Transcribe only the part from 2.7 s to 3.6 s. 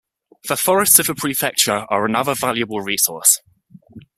resource.